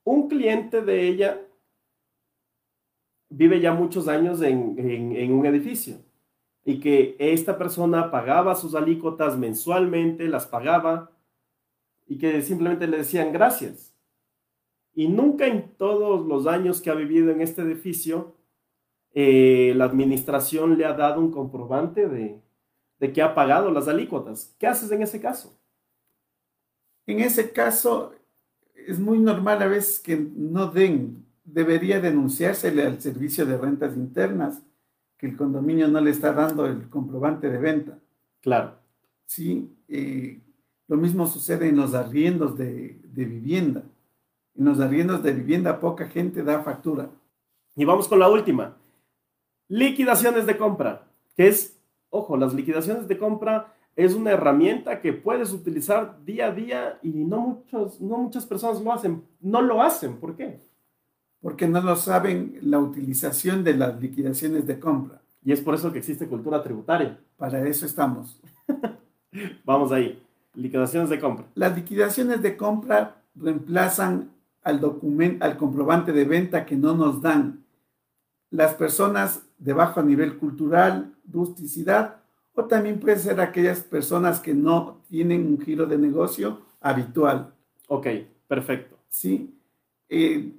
un 0.05 0.29
cliente 0.29 0.83
de 0.83 1.09
ella 1.09 1.41
vive 3.31 3.59
ya 3.59 3.73
muchos 3.73 4.09
años 4.09 4.43
en, 4.43 5.33
un 5.33 5.47
edificio 5.47 5.97
y 6.63 6.79
que 6.79 7.17
esta 7.19 7.57
persona 7.57 8.11
pagaba 8.11 8.55
sus 8.55 8.75
alícuotas 8.75 9.39
mensualmente, 9.39 10.29
las 10.29 10.45
pagaba 10.45 11.11
y 12.07 12.19
que 12.19 12.43
simplemente 12.43 12.87
le 12.87 12.99
decían 12.99 13.33
gracias. 13.33 13.95
Y 14.93 15.09
nunca 15.09 15.47
en 15.47 15.75
todos 15.79 16.27
los 16.27 16.47
años 16.47 16.83
que 16.83 16.91
ha 16.91 16.95
vivido 16.95 17.31
en 17.31 17.41
este 17.41 17.63
edificio, 17.63 18.37
eh, 19.15 19.73
la 19.75 19.87
administración 19.87 20.77
le 20.77 20.85
ha 20.85 20.93
dado 20.93 21.19
un 21.19 21.31
comprobante 21.31 22.07
de, 22.11 22.43
de 23.03 23.13
que 23.13 23.21
ha 23.21 23.35
pagado 23.35 23.73
las 23.73 23.89
alícuotas. 23.89 24.55
¿Qué 24.61 24.69
haces 24.69 24.93
en 24.93 25.03
ese 25.03 25.21
caso? 25.21 25.59
En 27.05 27.19
ese 27.19 27.51
caso, 27.51 28.15
es 28.77 29.01
muy 29.01 29.19
normal 29.19 29.61
a 29.61 29.67
veces 29.67 29.99
que 29.99 30.17
no 30.17 30.69
den, 30.69 31.27
debería 31.43 32.01
denunciársele 32.01 32.87
al 32.87 33.03
servicio 33.03 33.45
de 33.45 33.57
rentas 33.57 33.97
internas 33.97 34.63
que 35.19 35.27
el 35.27 35.37
condominio 35.37 35.89
no 35.89 36.01
le 36.01 36.13
está 36.13 36.33
dando 36.33 36.65
el 36.65 36.89
comprobante 36.89 37.51
de 37.51 37.59
venta. 37.59 37.99
Claro. 38.41 38.79
Sí, 39.27 39.77
eh, 39.89 40.41
lo 40.87 40.97
mismo 40.97 41.27
sucede 41.27 41.71
en 41.71 41.79
los 41.79 41.95
arriendos 41.95 42.57
de, 42.57 43.01
de 43.03 43.25
vivienda. 43.25 43.83
En 44.55 44.65
los 44.65 44.79
arriendos 44.79 45.25
de 45.25 45.33
vivienda 45.33 45.81
poca 45.81 46.07
gente 46.07 46.45
da 46.45 46.63
factura. 46.63 47.11
Y 47.75 47.85
vamos 47.85 48.07
con 48.07 48.21
la 48.21 48.29
última. 48.29 48.77
Liquidaciones 49.67 50.47
de 50.47 50.57
compra, 50.57 51.09
que 51.37 51.49
es, 51.49 51.82
ojo, 52.13 52.37
las 52.37 52.55
liquidaciones 52.55 53.09
de 53.09 53.19
compra 53.19 53.75
es 53.97 54.15
una 54.15 54.31
herramienta 54.31 55.01
que 55.01 55.13
puedes 55.13 55.53
utilizar 55.53 56.25
día 56.25 56.47
a 56.47 56.53
día 56.53 56.99
y 57.03 57.09
no, 57.09 57.41
muchos, 57.41 58.01
no 58.01 58.19
muchas 58.19 58.47
personas 58.47 58.81
lo 58.81 58.93
hacen. 58.93 59.25
No 59.41 59.61
lo 59.61 59.83
hacen, 59.83 60.17
¿por 60.19 60.37
qué? 60.37 60.61
Porque 61.41 61.67
no 61.67 61.81
lo 61.81 61.97
saben 61.97 62.59
la 62.63 62.79
utilización 62.79 63.65
de 63.65 63.75
las 63.75 64.01
liquidaciones 64.01 64.67
de 64.67 64.79
compra. 64.79 65.21
Y 65.45 65.53
es 65.53 65.61
por 65.61 65.75
eso 65.75 65.91
que 65.91 65.99
existe 65.99 66.29
cultura 66.29 66.63
tributaria. 66.63 67.19
Para 67.37 67.67
eso 67.67 67.85
estamos. 67.85 68.41
Vamos 69.65 69.91
ahí. 69.91 70.23
Liquidaciones 70.55 71.11
de 71.11 71.19
compra. 71.19 71.47
Las 71.55 71.75
liquidaciones 71.75 72.43
de 72.43 72.57
compra 72.57 73.23
reemplazan 73.35 74.31
al, 74.63 74.81
documento, 74.81 75.45
al 75.45 75.57
comprobante 75.57 76.13
de 76.13 76.25
venta 76.25 76.65
que 76.67 76.77
no 76.77 76.95
nos 76.95 77.21
dan 77.21 77.65
las 78.51 78.75
personas 78.75 79.43
de 79.63 79.73
bajo 79.73 80.03
nivel 80.03 80.39
cultural, 80.39 81.15
rusticidad, 81.31 82.17
o 82.55 82.65
también 82.65 82.99
puede 82.99 83.19
ser 83.19 83.41
aquellas 83.41 83.81
personas 83.81 84.41
que 84.41 84.55
no 84.55 85.03
tienen 85.09 85.47
un 85.47 85.61
giro 85.61 85.87
de 85.87 85.97
negocio 85.97 86.63
habitual. 86.81 87.55
Ok, 87.89 88.07
perfecto. 88.49 88.97
Sí. 89.09 89.55
Eh, 90.09 90.53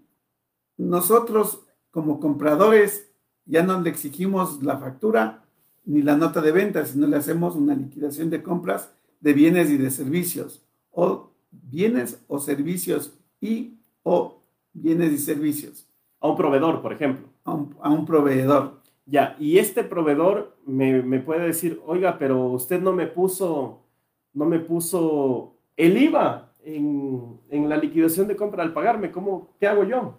nosotros 0.77 1.65
como 1.91 2.19
compradores 2.19 3.09
ya 3.45 3.61
no 3.61 3.79
le 3.81 3.89
exigimos 3.89 4.63
la 4.63 4.77
factura 4.77 5.43
ni 5.85 6.01
la 6.01 6.15
nota 6.15 6.41
de 6.41 6.51
venta, 6.51 6.85
sino 6.85 7.05
le 7.05 7.17
hacemos 7.17 7.55
una 7.55 7.75
liquidación 7.75 8.29
de 8.29 8.41
compras 8.41 8.93
de 9.19 9.33
bienes 9.33 9.69
y 9.69 9.77
de 9.77 9.91
servicios, 9.91 10.63
o 10.91 11.31
bienes 11.51 12.23
o 12.27 12.39
servicios 12.39 13.13
y 13.41 13.79
o 14.03 14.41
bienes 14.73 15.11
y 15.11 15.17
servicios. 15.17 15.87
A 16.19 16.29
un 16.29 16.37
proveedor, 16.37 16.81
por 16.81 16.93
ejemplo. 16.93 17.27
A 17.43 17.89
un, 17.89 18.05
proveedor. 18.05 18.81
Ya, 19.05 19.35
y 19.37 19.57
este 19.57 19.83
proveedor 19.83 20.55
me, 20.65 21.19
puede 21.19 21.47
decir, 21.47 21.81
oiga, 21.85 22.17
pero 22.17 22.45
usted 22.45 22.81
no 22.81 22.93
me 22.93 23.07
puso, 23.07 23.83
no 24.33 24.45
me 24.45 24.59
puso 24.59 25.57
el 25.75 25.97
IVA 25.97 26.53
en, 26.63 27.39
en 27.49 27.67
la 27.67 27.77
liquidación 27.77 28.27
de 28.27 28.35
compra 28.35 28.63
al 28.63 28.73
pagarme. 28.73 29.11
¿Cómo, 29.11 29.55
qué 29.59 29.67
hago 29.67 29.83
yo? 29.83 30.17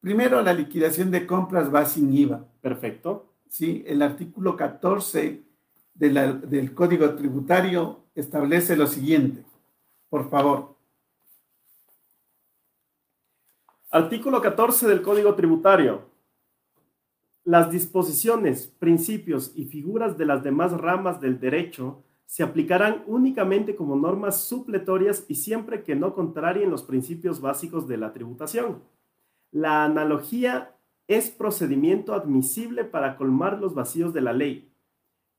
Primero, 0.00 0.42
la 0.42 0.52
liquidación 0.52 1.10
de 1.10 1.26
compras 1.26 1.72
va 1.72 1.84
sin 1.86 2.12
IVA. 2.12 2.44
Perfecto. 2.60 3.32
Sí, 3.48 3.84
el 3.86 4.02
artículo 4.02 4.56
14 4.56 5.42
del 5.94 6.74
Código 6.74 7.14
Tributario 7.14 8.00
establece 8.14 8.76
lo 8.76 8.86
siguiente. 8.86 9.44
Por 10.08 10.28
favor. 10.28 10.74
Artículo 13.90 14.40
14 14.40 14.88
del 14.88 15.02
Código 15.02 15.34
Tributario. 15.34 16.11
Las 17.44 17.72
disposiciones, 17.72 18.68
principios 18.78 19.52
y 19.56 19.64
figuras 19.64 20.16
de 20.16 20.26
las 20.26 20.44
demás 20.44 20.72
ramas 20.72 21.20
del 21.20 21.40
derecho 21.40 22.04
se 22.24 22.44
aplicarán 22.44 23.02
únicamente 23.06 23.74
como 23.74 23.96
normas 23.96 24.44
supletorias 24.44 25.24
y 25.28 25.34
siempre 25.34 25.82
que 25.82 25.96
no 25.96 26.14
contrarien 26.14 26.70
los 26.70 26.84
principios 26.84 27.40
básicos 27.40 27.88
de 27.88 27.96
la 27.96 28.12
tributación. 28.12 28.82
La 29.50 29.84
analogía 29.84 30.76
es 31.08 31.30
procedimiento 31.30 32.14
admisible 32.14 32.84
para 32.84 33.16
colmar 33.16 33.58
los 33.58 33.74
vacíos 33.74 34.14
de 34.14 34.20
la 34.20 34.32
ley, 34.32 34.72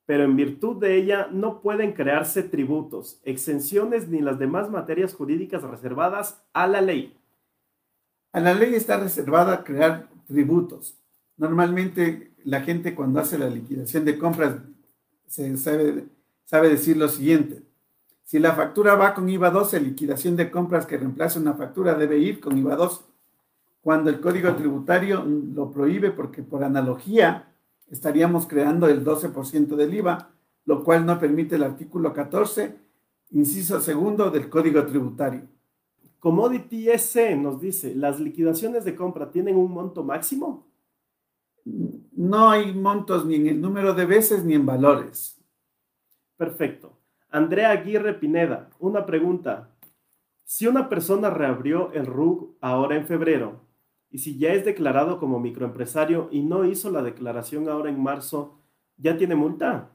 pero 0.05 0.25
en 0.25 0.35
virtud 0.35 0.81
de 0.81 0.97
ella 0.97 1.29
no 1.31 1.61
pueden 1.61 1.93
crearse 1.93 2.43
tributos, 2.43 3.21
exenciones 3.23 4.09
ni 4.09 4.19
las 4.19 4.37
demás 4.37 4.69
materias 4.69 5.15
jurídicas 5.15 5.63
reservadas 5.63 6.45
a 6.51 6.67
la 6.67 6.81
ley. 6.81 7.17
A 8.33 8.41
la 8.41 8.53
ley 8.53 8.75
está 8.75 8.99
reservada 8.99 9.63
crear 9.63 10.09
tributos. 10.27 10.99
Normalmente 11.37 12.33
la 12.43 12.61
gente 12.61 12.95
cuando 12.95 13.19
hace 13.19 13.37
la 13.37 13.49
liquidación 13.49 14.05
de 14.05 14.17
compras 14.17 14.55
sabe, 15.27 16.05
sabe 16.45 16.69
decir 16.69 16.97
lo 16.97 17.07
siguiente. 17.07 17.63
Si 18.23 18.39
la 18.39 18.53
factura 18.53 18.95
va 18.95 19.13
con 19.13 19.29
IVA 19.29 19.49
12, 19.49 19.79
liquidación 19.79 20.35
de 20.35 20.49
compras 20.49 20.85
que 20.85 20.97
reemplace 20.97 21.39
una 21.39 21.53
factura 21.53 21.95
debe 21.95 22.17
ir 22.17 22.39
con 22.39 22.57
IVA 22.57 22.75
12. 22.75 23.01
Cuando 23.81 24.09
el 24.09 24.21
código 24.21 24.55
tributario 24.55 25.23
lo 25.25 25.69
prohíbe 25.69 26.11
porque 26.11 26.41
por 26.41 26.63
analogía 26.63 27.53
estaríamos 27.89 28.47
creando 28.47 28.87
el 28.87 29.03
12% 29.03 29.75
del 29.75 29.93
IVA, 29.93 30.31
lo 30.65 30.83
cual 30.83 31.05
no 31.05 31.19
permite 31.19 31.57
el 31.57 31.63
artículo 31.63 32.13
14, 32.13 32.75
inciso 33.31 33.81
segundo 33.81 34.31
del 34.31 34.49
código 34.49 34.85
tributario. 34.85 35.41
Commodity 36.19 36.89
SC 36.89 37.35
nos 37.35 37.59
dice, 37.59 37.93
¿las 37.93 38.19
liquidaciones 38.19 38.85
de 38.85 38.95
compra 38.95 39.29
tienen 39.29 39.57
un 39.57 39.71
monto 39.71 40.03
máximo? 40.03 40.65
No 41.65 42.49
hay 42.49 42.73
montos 42.73 43.25
ni 43.25 43.35
en 43.35 43.47
el 43.47 43.61
número 43.61 43.93
de 43.93 44.05
veces 44.05 44.43
ni 44.43 44.53
en 44.53 44.65
valores. 44.65 45.39
Perfecto. 46.37 46.99
Andrea 47.29 47.71
Aguirre 47.71 48.13
Pineda, 48.13 48.69
una 48.79 49.05
pregunta. 49.05 49.69
Si 50.43 50.67
una 50.67 50.89
persona 50.89 51.29
reabrió 51.29 51.91
el 51.93 52.05
RUG 52.05 52.57
ahora 52.61 52.95
en 52.95 53.07
febrero 53.07 53.61
y 54.09 54.19
si 54.19 54.37
ya 54.37 54.53
es 54.53 54.65
declarado 54.65 55.19
como 55.19 55.39
microempresario 55.39 56.29
y 56.31 56.43
no 56.43 56.65
hizo 56.65 56.91
la 56.91 57.01
declaración 57.01 57.67
ahora 57.69 57.89
en 57.89 58.01
marzo, 58.01 58.59
¿ya 58.97 59.17
tiene 59.17 59.35
multa? 59.35 59.89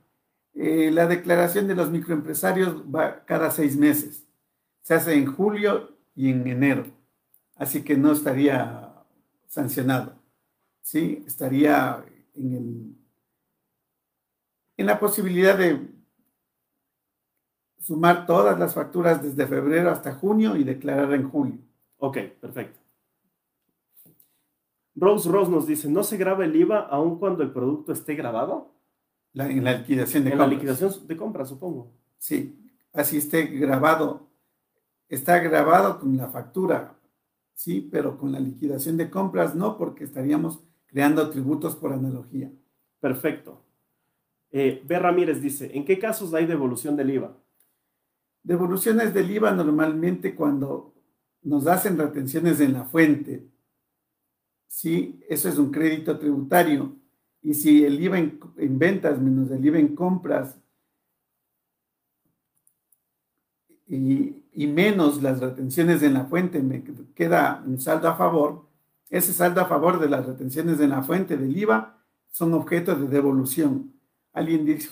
Eh, 0.54 0.90
la 0.90 1.06
declaración 1.06 1.68
de 1.68 1.76
los 1.76 1.90
microempresarios 1.90 2.82
va 2.92 3.25
cada 3.25 3.52
seis 3.52 3.76
meses. 3.76 4.26
Se 4.82 4.94
hace 4.94 5.14
en 5.14 5.26
julio 5.26 5.90
y 6.16 6.30
en 6.30 6.46
enero. 6.48 6.87
Así 7.54 7.84
que 7.84 7.96
no 7.96 8.10
estaría 8.10 8.92
sancionado. 9.46 10.17
¿Sí? 10.88 11.23
estaría 11.26 12.02
en, 12.35 12.54
el, 12.54 12.97
en 14.78 14.87
la 14.87 14.99
posibilidad 14.99 15.59
de 15.59 15.87
sumar 17.78 18.25
todas 18.25 18.59
las 18.59 18.73
facturas 18.73 19.23
desde 19.23 19.47
febrero 19.47 19.90
hasta 19.90 20.14
junio 20.14 20.57
y 20.57 20.64
declarar 20.64 21.12
en 21.12 21.28
julio. 21.28 21.59
Ok, 21.99 22.16
perfecto. 22.40 22.80
Rose 24.95 25.28
Rose 25.28 25.50
nos 25.50 25.66
dice, 25.66 25.90
¿no 25.90 26.02
se 26.02 26.16
graba 26.16 26.47
el 26.47 26.57
IVA 26.57 26.80
aun 26.80 27.18
cuando 27.18 27.42
el 27.42 27.52
producto 27.52 27.92
esté 27.92 28.14
grabado? 28.14 28.75
en 29.35 29.62
la 29.62 29.75
liquidación 29.78 30.25
de 30.25 30.30
en 30.30 30.38
compras. 30.38 30.49
la 30.49 30.54
liquidación 30.54 31.07
de 31.07 31.16
compras, 31.16 31.49
supongo. 31.50 31.92
Sí, 32.16 32.59
así 32.95 33.18
esté 33.18 33.42
grabado. 33.45 34.26
Está 35.07 35.38
grabado 35.38 36.00
con 36.00 36.16
la 36.16 36.28
factura, 36.28 36.99
sí, 37.52 37.87
pero 37.92 38.16
con 38.16 38.33
la 38.33 38.40
liquidación 38.40 38.97
de 38.97 39.11
compras 39.11 39.54
no, 39.54 39.76
porque 39.76 40.04
estaríamos 40.04 40.67
creando 40.88 41.30
tributos 41.30 41.76
por 41.76 41.92
analogía. 41.92 42.50
Perfecto. 43.00 43.62
Eh, 44.50 44.83
B. 44.85 44.99
Ramírez 44.99 45.40
dice, 45.40 45.71
¿en 45.76 45.85
qué 45.85 45.99
casos 45.99 46.35
hay 46.35 46.47
devolución 46.47 46.97
del 46.97 47.11
IVA? 47.11 47.37
Devoluciones 48.42 49.12
del 49.12 49.30
IVA 49.30 49.52
normalmente 49.52 50.35
cuando 50.35 50.95
nos 51.42 51.66
hacen 51.66 51.99
retenciones 51.99 52.61
en 52.61 52.73
la 52.73 52.85
fuente. 52.85 53.47
Sí, 54.66 55.21
eso 55.28 55.49
es 55.49 55.59
un 55.59 55.71
crédito 55.71 56.18
tributario. 56.18 56.97
Y 57.42 57.54
si 57.54 57.85
el 57.85 58.00
IVA 58.02 58.18
en, 58.18 58.40
en 58.57 58.78
ventas 58.78 59.21
menos 59.21 59.50
el 59.50 59.64
IVA 59.64 59.78
en 59.78 59.95
compras 59.95 60.57
y, 63.87 64.42
y, 64.52 64.66
menos 64.66 65.23
las 65.23 65.40
retenciones 65.40 66.02
en 66.02 66.14
la 66.14 66.26
fuente, 66.26 66.61
me 66.61 66.85
queda 67.14 67.62
un 67.66 67.80
saldo 67.80 68.09
a 68.09 68.16
favor. 68.16 68.67
Ese 69.11 69.33
saldo 69.33 69.61
a 69.61 69.67
favor 69.67 69.99
de 69.99 70.09
las 70.09 70.27
retenciones 70.27 70.81
en 70.81 70.91
la 70.91 71.03
fuente 71.03 71.37
del 71.37 71.57
IVA 71.57 71.99
son 72.31 72.53
objetos 72.55 73.00
de 73.00 73.09
devolución. 73.09 73.93
Alguien 74.33 74.65
dice, 74.65 74.91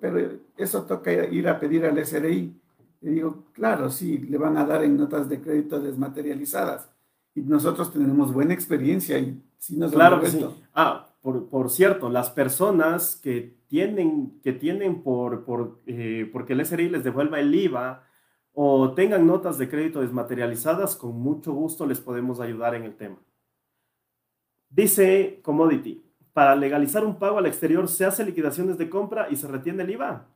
pero 0.00 0.38
eso 0.56 0.82
toca 0.84 1.12
ir 1.12 1.48
a 1.48 1.60
pedir 1.60 1.84
al 1.84 2.04
SRI. 2.04 2.60
Le 3.00 3.10
digo, 3.10 3.44
claro, 3.52 3.90
sí, 3.90 4.18
le 4.18 4.38
van 4.38 4.56
a 4.56 4.64
dar 4.64 4.82
en 4.82 4.96
notas 4.96 5.28
de 5.28 5.40
crédito 5.40 5.78
desmaterializadas. 5.80 6.88
Y 7.34 7.42
nosotros 7.42 7.92
tenemos 7.92 8.32
buena 8.32 8.54
experiencia 8.54 9.18
y 9.18 9.40
sí 9.58 9.76
nos 9.76 9.92
Claro 9.92 10.20
que 10.20 10.30
sí. 10.30 10.44
Ah, 10.74 11.08
por, 11.20 11.48
por, 11.48 11.70
cierto, 11.70 12.08
las 12.08 12.30
personas 12.30 13.16
que 13.16 13.58
tienen, 13.68 14.40
que 14.42 14.52
tienen 14.52 15.02
por, 15.02 15.44
por 15.44 15.78
eh, 15.86 16.28
porque 16.32 16.54
el 16.54 16.64
SRI 16.64 16.88
les 16.88 17.04
devuelva 17.04 17.38
el 17.38 17.54
IVA 17.54 18.02
o 18.52 18.92
tengan 18.94 19.26
notas 19.26 19.58
de 19.58 19.68
crédito 19.68 20.00
desmaterializadas, 20.00 20.96
con 20.96 21.20
mucho 21.20 21.52
gusto 21.52 21.86
les 21.86 22.00
podemos 22.00 22.40
ayudar 22.40 22.74
en 22.74 22.84
el 22.84 22.96
tema. 22.96 23.18
Dice 24.70 25.40
Commodity, 25.42 26.02
para 26.32 26.54
legalizar 26.54 27.04
un 27.04 27.18
pago 27.18 27.38
al 27.38 27.46
exterior 27.46 27.88
se 27.88 28.04
hace 28.04 28.24
liquidaciones 28.24 28.78
de 28.78 28.88
compra 28.88 29.28
y 29.30 29.36
se 29.36 29.48
retiene 29.48 29.82
el 29.82 29.90
IVA 29.90 30.26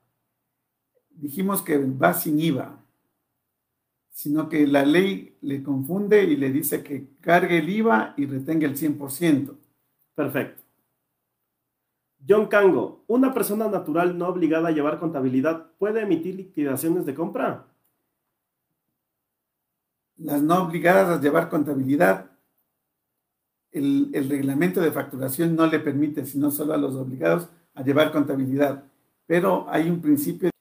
dijimos 1.15 1.63
que 1.63 1.79
va 1.79 2.15
sin 2.15 2.39
IVA, 2.41 2.79
sino 4.11 4.49
que 4.49 4.67
la 4.67 4.85
ley 4.85 5.37
le 5.41 5.63
confunde 5.63 6.25
y 6.25 6.37
le 6.37 6.51
dice 6.51 6.83
que 6.83 7.09
cargue 7.21 7.59
el 7.59 7.69
IVA 7.69 8.15
y 8.17 8.27
retenga 8.27 8.67
el 8.67 8.77
100%. 8.77 9.57
Perfecto. 10.15 10.63
John 12.29 12.47
Cango, 12.47 13.03
¿una 13.09 13.35
persona 13.35 13.69
natural 13.69 14.17
no 14.17 14.29
obligada 14.29 14.69
a 14.69 14.73
llevar 14.73 15.01
contabilidad 15.01 15.73
puede 15.79 16.03
emitir 16.03 16.37
liquidaciones 16.37 17.05
de 17.05 17.15
compra? 17.15 17.67
Las 20.17 20.41
no 20.41 20.63
obligadas 20.63 21.19
a 21.19 21.21
llevar 21.21 21.49
contabilidad, 21.49 22.31
el, 23.73 24.11
el 24.13 24.29
reglamento 24.29 24.81
de 24.81 24.93
facturación 24.93 25.57
no 25.57 25.67
le 25.67 25.81
permite, 25.81 26.25
sino 26.27 26.51
solo 26.51 26.75
a 26.75 26.79
los 26.79 26.95
obligados 26.95 27.49
a 27.75 27.83
llevar 27.83 28.13
contabilidad. 28.13 28.85
Pero 29.27 29.67
hay 29.69 29.89
un 29.89 30.01
principio 30.01 30.53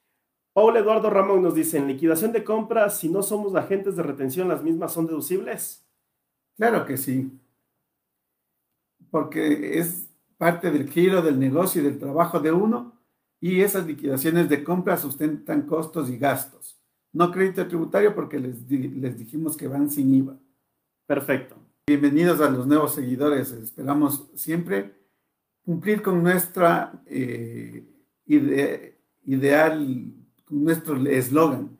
Paul 0.53 0.75
Eduardo 0.75 1.09
Ramón 1.09 1.41
nos 1.41 1.55
dice, 1.55 1.77
en 1.77 1.87
liquidación 1.87 2.33
de 2.33 2.43
compras, 2.43 2.99
si 2.99 3.07
no 3.07 3.23
somos 3.23 3.55
agentes 3.55 3.95
de 3.95 4.03
retención, 4.03 4.49
¿las 4.49 4.61
mismas 4.61 4.91
son 4.91 5.07
deducibles? 5.07 5.87
Claro 6.57 6.85
que 6.85 6.97
sí, 6.97 7.31
porque 9.09 9.79
es 9.79 10.09
parte 10.37 10.69
del 10.69 10.89
giro 10.89 11.21
del 11.21 11.39
negocio 11.39 11.81
y 11.81 11.85
del 11.85 11.99
trabajo 11.99 12.39
de 12.39 12.51
uno 12.51 12.99
y 13.39 13.61
esas 13.61 13.85
liquidaciones 13.85 14.49
de 14.49 14.63
compras 14.63 15.01
sustentan 15.01 15.63
costos 15.63 16.09
y 16.09 16.17
gastos. 16.17 16.77
No 17.13 17.31
crédito 17.31 17.67
tributario 17.67 18.13
porque 18.13 18.39
les, 18.39 18.69
les 18.69 19.17
dijimos 19.17 19.55
que 19.55 19.67
van 19.67 19.89
sin 19.89 20.13
IVA. 20.13 20.37
Perfecto. 21.05 21.55
Bienvenidos 21.87 22.39
a 22.41 22.49
los 22.49 22.67
nuevos 22.67 22.93
seguidores. 22.93 23.51
Esperamos 23.51 24.29
siempre 24.35 24.95
cumplir 25.65 26.01
con 26.01 26.21
nuestra 26.21 27.01
eh, 27.05 27.85
ide 28.25 28.99
ideal 29.25 30.13
nuestro 30.49 30.95
eslogan, 31.07 31.77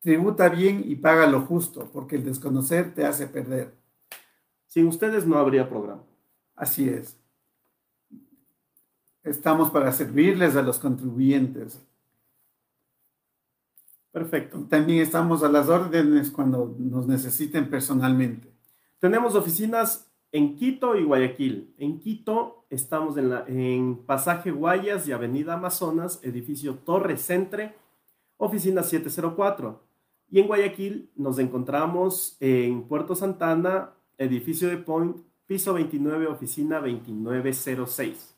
tributa 0.00 0.48
bien 0.48 0.82
y 0.86 0.96
paga 0.96 1.26
lo 1.26 1.40
justo, 1.42 1.90
porque 1.92 2.16
el 2.16 2.24
desconocer 2.24 2.94
te 2.94 3.04
hace 3.04 3.26
perder. 3.26 3.74
Sin 4.66 4.86
ustedes 4.86 5.26
no 5.26 5.36
habría 5.36 5.68
programa. 5.68 6.04
Así 6.54 6.88
es. 6.88 7.18
Estamos 9.22 9.70
para 9.70 9.90
servirles 9.92 10.54
a 10.56 10.62
los 10.62 10.78
contribuyentes. 10.78 11.80
Perfecto. 14.12 14.60
Y 14.60 14.64
también 14.64 15.00
estamos 15.00 15.42
a 15.42 15.48
las 15.48 15.68
órdenes 15.68 16.30
cuando 16.30 16.74
nos 16.78 17.06
necesiten 17.06 17.68
personalmente. 17.68 18.49
Tenemos 19.00 19.34
oficinas 19.34 20.12
en 20.30 20.56
Quito 20.56 20.94
y 20.94 21.04
Guayaquil. 21.04 21.74
En 21.78 21.98
Quito 22.00 22.66
estamos 22.68 23.16
en, 23.16 23.30
la, 23.30 23.44
en 23.48 23.96
Pasaje 24.04 24.50
Guayas 24.50 25.08
y 25.08 25.12
Avenida 25.12 25.54
Amazonas, 25.54 26.20
edificio 26.22 26.74
Torre 26.74 27.16
Centre, 27.16 27.74
oficina 28.36 28.82
704. 28.82 29.82
Y 30.30 30.40
en 30.40 30.46
Guayaquil 30.46 31.10
nos 31.16 31.38
encontramos 31.38 32.36
en 32.40 32.82
Puerto 32.82 33.14
Santana, 33.14 33.94
edificio 34.18 34.68
de 34.68 34.76
Point, 34.76 35.16
piso 35.46 35.72
29, 35.72 36.26
oficina 36.26 36.78
2906. 36.80 38.36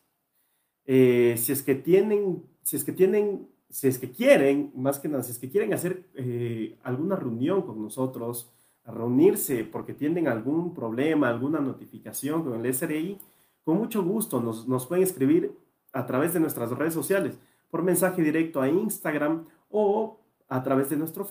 Eh, 0.87 1.35
si 1.39 1.51
es 1.51 1.63
que 1.65 1.75
tienen, 1.75 2.45
si 2.63 2.77
es 2.77 2.85
que 2.85 2.93
tienen, 2.93 3.49
si 3.69 3.89
es 3.89 3.99
que 3.99 4.13
quieren, 4.13 4.71
más 4.77 5.01
que 5.01 5.09
nada, 5.09 5.25
si 5.25 5.33
es 5.33 5.41
que 5.41 5.51
quieren 5.51 5.75
hacer 5.75 6.09
eh, 6.15 6.79
alguna 6.85 7.17
reunión 7.17 7.63
con 7.63 7.83
nosotros, 7.83 8.53
reunirse 8.85 9.65
porque 9.65 9.95
tienen 9.95 10.29
algún 10.29 10.75
problema, 10.75 11.29
alguna 11.29 11.61
notificación 11.61 12.43
con 12.43 12.65
el 12.65 12.75
SRI, 12.75 13.19
con 13.65 13.79
mucho 13.79 14.03
gusto 14.03 14.41
nos, 14.41 14.67
nos 14.67 14.87
pueden 14.87 15.05
escribir 15.05 15.57
a 15.93 16.07
través 16.07 16.33
de 16.35 16.41
nuestras 16.41 16.71
redes 16.71 16.95
sociales, 16.95 17.39
por 17.71 17.83
mensaje 17.83 18.23
directo 18.23 18.61
a 18.61 18.69
Instagram 18.69 19.45
o 19.71 20.19
a 20.49 20.63
través 20.63 20.91
de 20.91 20.97
nuestro 20.97 21.25
Facebook. 21.25 21.31